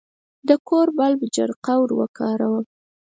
[0.47, 2.59] د کور بلب جرقه ورکاوه.